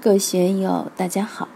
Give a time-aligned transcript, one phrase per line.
[0.00, 1.48] 各位学友，大家好。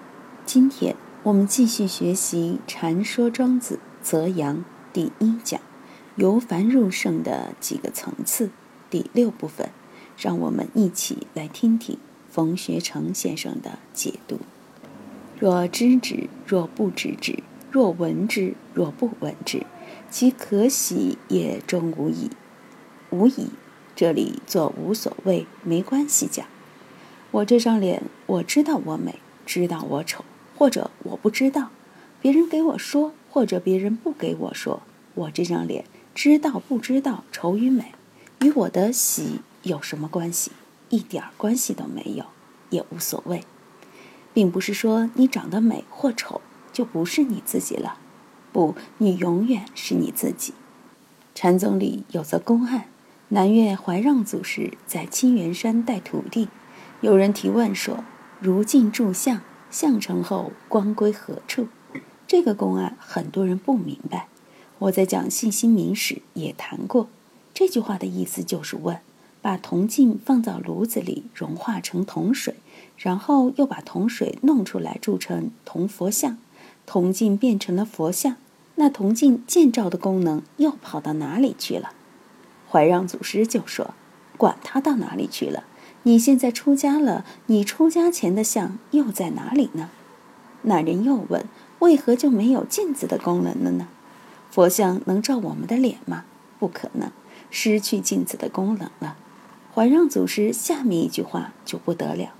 [0.45, 4.57] 今天我们继续学习《禅说庄子·泽阳》
[4.93, 5.61] 第一讲
[6.17, 8.51] “由凡入圣”的几个层次，
[8.91, 9.71] 第六部分。
[10.19, 11.97] 让我们一起来听听
[12.29, 14.41] 冯学成先生的解读
[15.39, 19.65] ：“若知之，若不知之；若闻之，若不闻之，
[20.11, 22.29] 其可喜也终无矣。
[23.11, 23.51] 无矣。
[23.95, 26.45] 这里做无所谓，没关系讲。”
[27.33, 29.15] 我这张脸，我知道我美，
[29.47, 30.23] 知道我丑，
[30.55, 31.71] 或者我不知道，
[32.21, 34.83] 别人给我说，或者别人不给我说，
[35.15, 37.95] 我这张脸知道不知道丑与美，
[38.43, 40.53] 与我的喜有什么关系？
[40.91, 42.27] 一点关系都没有，
[42.69, 43.45] 也无所谓，
[44.35, 47.97] 并不是说你长得美或丑就不是你自己了，
[48.53, 50.53] 不，你永远是你自己。
[51.35, 52.85] 禅宗里有则公案：
[53.29, 56.49] 南岳怀让祖师在青元山带徒弟。
[57.03, 58.05] 有人提问说
[58.39, 59.41] ：“如镜铸像，
[59.73, 61.67] 像成后光归何处？”
[62.29, 64.29] 这个公案很多人不明白。
[64.79, 67.09] 我在讲信心明史也谈过。
[67.53, 69.01] 这句话的意思就是问：
[69.41, 72.55] 把铜镜放到炉子里融化成铜水，
[72.97, 76.39] 然后又把铜水弄出来铸成铜佛像，
[76.87, 78.37] 铜镜变成了佛像，
[78.77, 81.91] 那铜镜建照的功能又跑到哪里去了？
[82.71, 83.93] 怀让祖师就说
[84.39, 85.65] ：“管它到哪里去了。”
[86.05, 89.91] 你现在出家了，你出家前的相又在哪里呢？
[90.63, 91.47] 那人又问：
[91.79, 93.89] 为何就没有镜子的功能了呢？
[94.51, 96.25] 佛像能照我们的脸吗？
[96.59, 97.11] 不可能，
[97.51, 99.17] 失去镜子的功能了。
[99.75, 102.35] 怀让祖师下面一句话就不得了：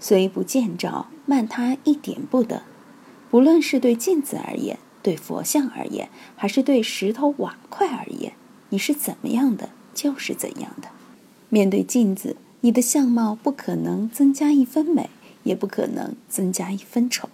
[0.00, 2.62] 虽不见照，慢他一点不得。
[3.30, 8.32] 不论是对镜子而言，对佛像而言，还是对石头瓦块而言，
[8.70, 10.88] 你是怎么样的，就是怎样的。
[11.48, 12.36] 面对镜子。
[12.64, 15.10] 你的相貌不可能增加一分美，
[15.42, 17.28] 也不可能增加一分丑。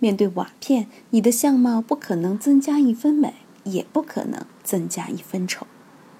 [0.00, 5.68] 面对瓦片，你的相貌不可能增加一分美，也不可能增加一分丑。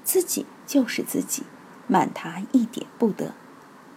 [0.04, 1.42] 自己就是自己，
[1.88, 3.34] 慢他一点不得。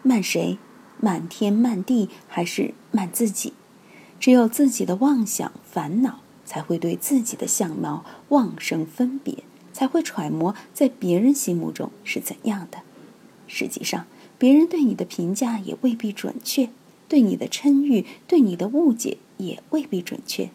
[0.02, 0.58] 慢谁？
[1.00, 3.54] 慢天慢地，还是慢自己？
[4.20, 12.80] 只有自己的妄想烦恼，才会对自己的相貌妄生分别，才会揣摩在别人心目中是怎样的。
[13.46, 14.08] 实际上。
[14.38, 16.69] 别人对你的评价也未必准确，
[17.07, 20.50] 对你的称誉、对你的误解也未必准确。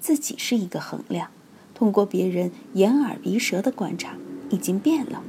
[0.00, 1.28] 自己是一个衡量，
[1.74, 4.14] 通过别人眼耳鼻舌的观察，
[4.50, 5.22] 已经变了。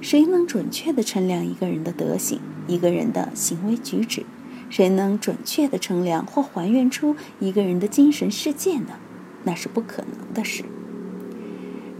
[0.00, 4.24] 谁能准确地称量一个人的德行、一个人的行为举止？
[4.68, 8.98] 谁能准确地称量或还原出一个人的精神世界呢？
[9.44, 10.64] 那是不可能的事。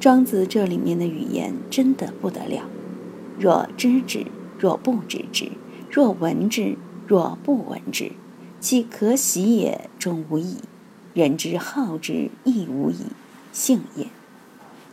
[0.00, 2.68] 庄子这里面的语言真的不得了。
[3.38, 4.26] 若知止。
[4.58, 5.52] 若不知之，
[5.90, 8.12] 若闻之，若不闻之，
[8.60, 10.56] 其可喜也终无矣。
[11.14, 13.06] 人之好之亦无矣，
[13.52, 14.06] 性也。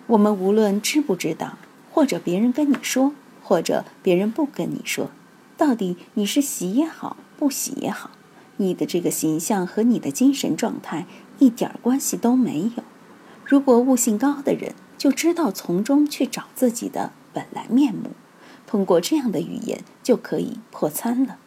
[0.08, 1.58] 我们无论知不知道，
[1.92, 5.10] 或者别人跟你说，或者别人不跟你说，
[5.58, 8.12] 到底你是喜也好，不喜也好，
[8.58, 11.06] 你的这个形象和你的精神状态
[11.40, 12.84] 一点关系都没有。
[13.46, 18.12] 如果悟性高的人，就知道从中去找自己的本来面目。
[18.74, 21.38] 通过这样的语言就可以破参了。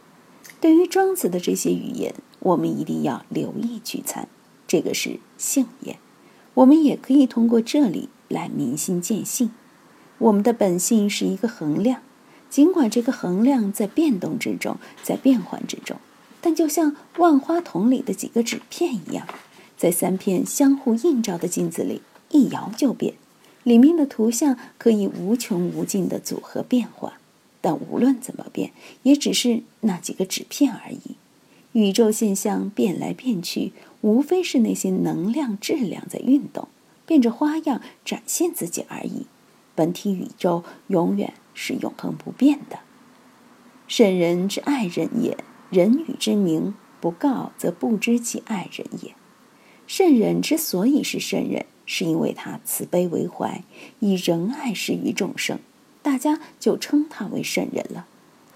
[0.61, 4.29] 对于庄子的这些语言，我们一定要留意去参，
[4.69, 5.99] 这个是性也。
[6.55, 9.51] 我们也可以通过这里来明心见性。
[10.19, 12.01] 我们的本性是一个衡量，
[12.49, 15.97] 尽管这个衡量在变动之中，在变换之中，
[16.41, 19.27] 但就像万花筒里的几个纸片一样，
[19.77, 23.15] 在三片相互映照的镜子里一摇就变。
[23.67, 27.15] 里面的图像可以无穷无尽的组合变化，
[27.61, 28.71] 但无论怎么变，
[29.03, 31.17] 也只是那几个纸片而已。
[31.73, 33.73] 宇宙现象变来变去，
[34.03, 36.69] 无非是那些能量质量在运动，
[37.07, 39.27] 变着花样展现自己而已。
[39.75, 42.79] 本体宇宙永远是永恒不变的。
[43.89, 45.37] 圣人之爱人也，
[45.71, 49.17] 人与之名不告，则不知其爱人也。
[49.89, 51.67] 圣人之所以是圣人。
[51.87, 53.63] 是因为他慈悲为怀，
[54.01, 55.59] 以仁爱施于众生，
[56.03, 58.07] 大家就称他为圣人了。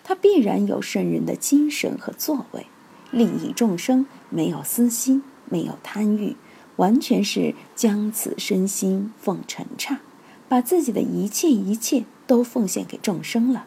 [0.04, 2.66] 他必然有圣人的精神和作为，
[3.12, 6.36] 利益众生，没有私心，没有贪欲，
[6.76, 10.00] 完全是将此身心奉尘刹，
[10.48, 13.66] 把自己的一切一切都奉献给众生了。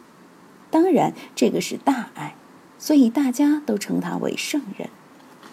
[0.70, 2.34] 当然，这个是大爱，
[2.78, 4.90] 所以大家都称他为圣人。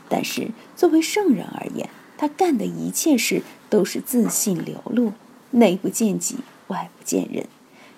[0.09, 1.89] 但是，作为圣人而言，
[2.21, 5.13] 他干的一切事都是自信流露，
[5.50, 6.35] 内不见己，
[6.68, 7.47] 外不见人。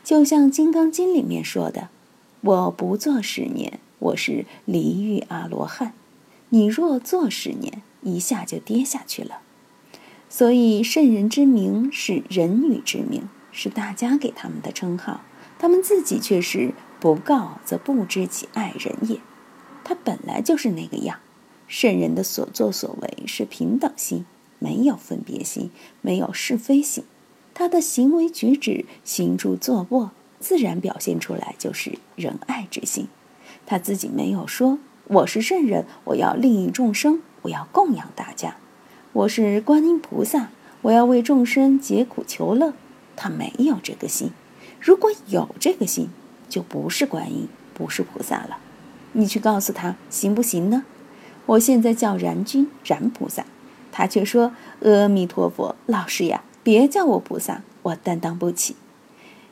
[0.01, 1.89] 就像《金刚经》里面说的
[2.39, 5.91] ：“我不做十年，我是离欲阿罗汉。”
[6.51, 9.41] 你若做十年，一下就跌下去了。
[10.29, 15.19] 所以圣人之名是人语之名，是大家给他们的称号，
[15.59, 19.19] 他们自己却是不告则不知其爱人也。
[19.83, 21.19] 他本来就是那个样。
[21.73, 24.27] 圣人的所作所为是平等心，
[24.59, 25.71] 没有分别心，
[26.01, 27.03] 没有是非心。
[27.55, 33.07] 他的行为举止、行住坐卧，自然表现出来就是仁爱之心。
[33.65, 34.77] 他自己没有说
[35.07, 38.57] 我是圣人，我要利益众生，我要供养大家；
[39.11, 40.49] 我是观音菩萨，
[40.83, 42.75] 我要为众生解苦求乐。
[43.15, 44.29] 他没有这个心。
[44.79, 46.09] 如果有这个心，
[46.47, 48.59] 就不是观音，不是菩萨了。
[49.13, 50.85] 你去告诉他行不行呢？
[51.45, 53.45] 我现在叫燃君，燃菩萨，
[53.91, 56.43] 他却说阿弥陀佛，老师呀。
[56.63, 58.77] 别叫我菩萨，我担当不起。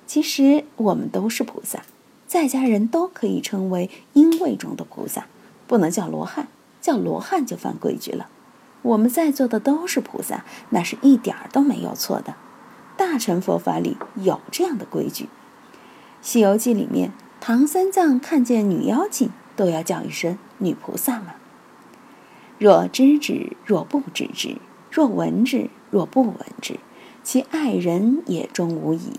[0.07, 1.81] 其实我们都是菩萨，
[2.25, 5.25] 在家人都可以称为因位中的菩萨，
[5.67, 6.47] 不能叫罗汉，
[6.79, 8.29] 叫罗汉就犯规矩了。
[8.83, 12.35] 我们在座的都是菩萨，那是一点儿都没有错的。
[12.95, 15.25] 大乘佛法里有这样的规矩，
[16.21, 17.11] 《西游记》里面，
[17.41, 21.33] 唐三藏看见女妖精都要叫一声女菩萨嘛。
[22.61, 24.57] 若知之，若不知之；
[24.91, 26.79] 若闻之，若不闻之。
[27.23, 29.13] 其爱人也终无矣，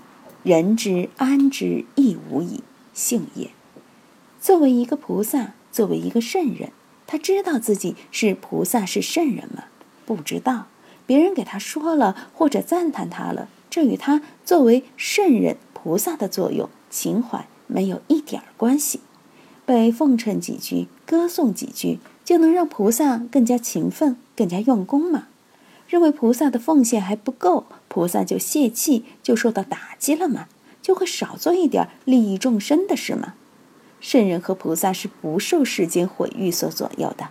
[0.45, 2.63] 人之安之亦无矣，
[2.95, 3.51] 性也。
[4.41, 6.71] 作为一个菩萨，作为一个圣人，
[7.05, 9.65] 他知道自己是菩萨是圣人吗？
[10.07, 10.69] 不知道。
[11.05, 19.01] 别人给他说了或者赞叹他了，这与他作为圣人菩萨的作用情怀没有一点关系。
[19.67, 25.29] 被奉承几句，歌颂几句，就能让菩萨更加勤奋、更加用功吗？
[25.89, 30.47] 认为菩萨的奉献还不够，菩萨就泄气，就受到打击了吗？
[30.81, 33.35] 就会少做一点利益众生的事吗？
[34.01, 37.29] 圣人和菩萨是不受世间毁誉所左右的。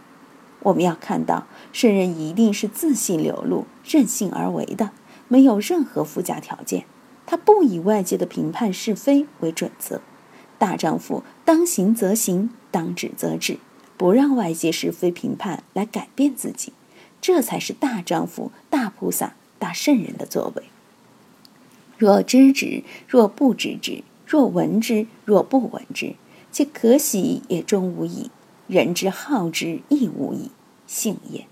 [0.63, 4.91] 我们要看到，圣人一定是自信流露、任性而为的，
[5.27, 6.85] 没有任何附加条件。
[7.25, 10.01] 他不以外界的评判是非为准则。
[10.57, 13.57] 大丈夫当行则行，当止则止，
[14.01, 16.73] 不让外界是非评判来改变自己。
[17.21, 20.63] 这才是大丈夫、大菩萨、大圣人的作为。
[21.99, 26.15] 若知之，若不知之；若闻之，若不闻之，
[26.51, 28.31] 其可喜也终无益；
[28.65, 30.49] 人之好之亦无益，
[30.87, 31.45] 性也。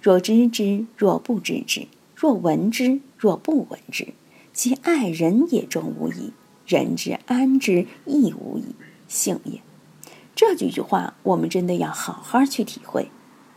[0.00, 4.14] 若知之，若不知之；若闻之，若不闻之，
[4.54, 6.30] 其爱人也终无益；
[6.66, 8.74] 人之安之亦无益，
[9.06, 9.60] 性也。
[10.34, 13.08] 这几句话，我们真的要好好去体会。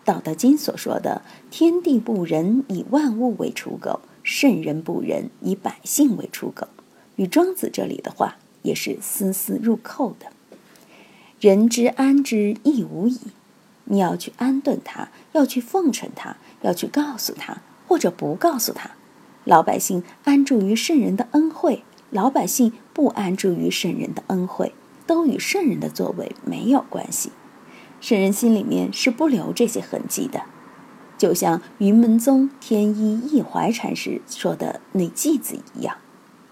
[0.05, 1.21] 道德经所说的
[1.51, 6.67] “天地不仁，以万物为刍狗；圣人不仁，以百姓为刍狗”，
[7.17, 10.27] 与庄子这里的话也是丝丝入扣的。
[11.39, 13.19] 人之安之亦无矣，
[13.85, 17.57] 你要去安顿他，要去奉承他，要去告诉他，
[17.87, 18.91] 或者不告诉他。
[19.43, 24.73] 老百姓安住于圣人的恩惠，老百姓不安住于圣人的恩惠，
[25.07, 27.31] 都与圣人的作为没有关系。
[27.99, 30.43] 圣人心里面是不留这些痕迹的，
[31.17, 35.97] 就像云门宗天一义怀禅师说的那偈子一样：“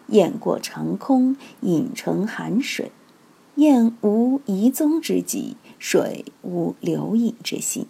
[0.07, 2.87] 雁过长空，影成寒水；
[3.55, 7.85] 雁无遗踪之迹，水无留影之心。”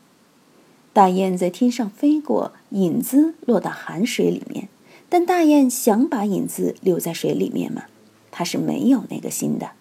[0.92, 4.68] 大雁在天上飞过，影子落到寒水里面，
[5.07, 7.84] 但大雁想把影子留在水里面吗？
[8.31, 9.72] 它是没有那个心的。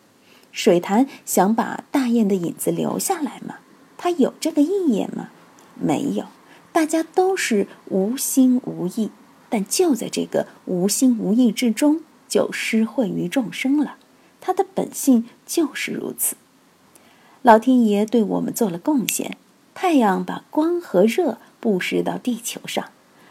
[0.55, 3.57] 水潭想把大雁的影子留下来吗？
[3.99, 5.31] 它有这个意念吗？
[5.75, 6.27] 没有，
[6.73, 9.11] 大家都是无心无意，
[9.49, 13.97] 但就在这个无心无意之中，就施惠于众生了。
[14.41, 16.37] 它的本性就是如此。
[17.43, 19.37] 老天爷对我们做了贡献，
[19.75, 22.91] 太阳把光和热布施到地球上，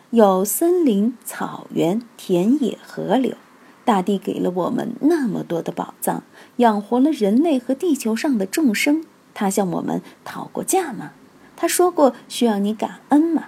[0.10, 3.38] 有森林、草原、田野、河流，
[3.86, 6.24] 大地给了我们那么多的宝藏，
[6.58, 9.04] 养活了人类和地球上的众生。
[9.34, 11.12] 他向我们讨过价吗？
[11.56, 13.46] 他说过需要你感恩吗？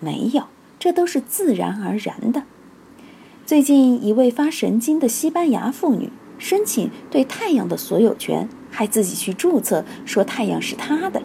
[0.00, 0.44] 没有，
[0.78, 2.42] 这都是自然而然的。
[3.44, 11.22] 最近一位发神经的西班牙妇女申请对太阳的所有权，还自己去注册说太阳是她的。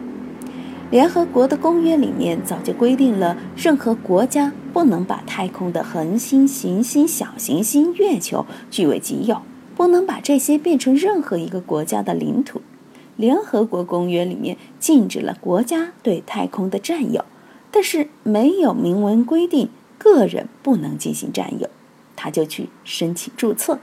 [0.92, 9.40] 联合国的公约里面早就规定了，任何国家不能把太空的恒星、行星、小行星、月球据为己有，
[9.74, 12.60] 不能把这些变成任何一个国家的领土。
[13.16, 17.24] 联合国公约里面禁止了国家对太空的占有，
[17.70, 21.70] 但是没有明文规定个人不能进行占有，
[22.14, 23.78] 他就去申请注册。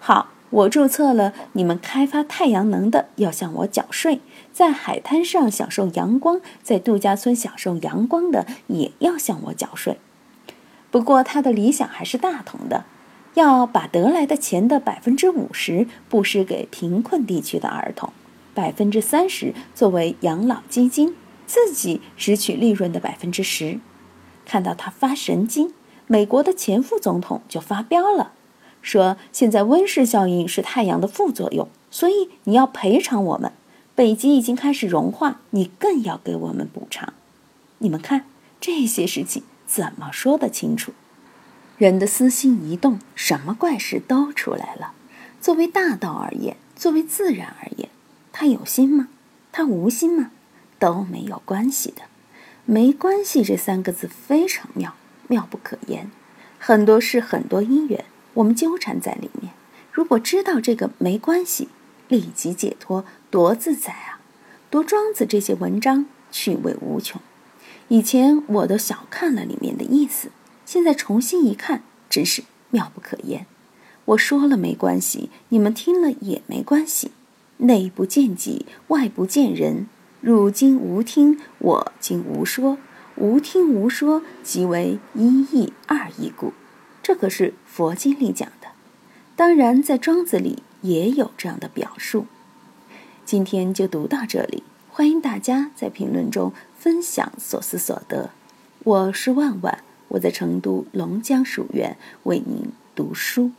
[0.00, 4.20] 好，我注册了，你们开发太阳能的要向我缴税；
[4.52, 9.98] 在海滩上享受阳光，在度假村享受阳光的也要向我缴税。
[10.90, 12.86] 不过他的理想还是大同的，
[13.34, 18.10] 要把得来的钱的百分之五十布施给贫困地区的儿童，
[18.54, 21.14] 百分之三十作为养老基金，
[21.46, 23.80] 自己只取利润的百分之十。
[24.46, 25.74] 看到他发神经，
[26.06, 28.32] 美国的前副总统就发飙了。
[28.82, 33.52] 说现在温室效应是太阳的副作用，所以你要赔偿我们。
[33.94, 37.12] 北极已经开始融化，你更要给我们补偿。
[37.78, 38.26] 你们看
[38.60, 40.92] 这些事情怎么说得清楚？
[41.76, 44.92] 人的私心一动，什么怪事都出来了。
[45.40, 47.88] 作为大道而言，作为自然而言，
[48.32, 49.08] 他有心吗？
[49.52, 50.30] 他无心吗？
[50.78, 52.02] 都没有关系的。
[52.64, 54.94] 没关系这三个字非常妙，
[55.26, 56.10] 妙不可言。
[56.58, 58.04] 很多事，很多因缘。
[58.38, 59.52] 我们纠缠在里面，
[59.90, 61.68] 如果知道这个没关系，
[62.06, 64.20] 立即解脱，多自在啊！
[64.70, 67.20] 读庄子这些文章，趣味无穷。
[67.88, 70.30] 以前我都小看了里面的意思，
[70.64, 73.46] 现在重新一看，真是妙不可言。
[74.04, 77.10] 我说了没关系，你们听了也没关系。
[77.56, 79.88] 内不见己，外不见人。
[80.20, 82.78] 汝今无听，我今无说。
[83.16, 86.52] 无听无说，即为一义二义故。
[87.08, 88.68] 这可是佛经里讲的，
[89.34, 92.26] 当然在庄子里也有这样的表述。
[93.24, 98.28] 今天就读到这里，欢迎大家在评论中分享所思所得。
[98.84, 103.52] 我是万万，我在成都龙江书院为您读书。